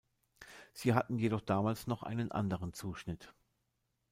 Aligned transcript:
Sie 0.73 0.95
hatten 0.95 1.19
jedoch 1.19 1.41
damals 1.41 1.85
noch 1.85 2.01
einen 2.01 2.31
anderen 2.31 2.73
Zuschnitt. 2.73 3.35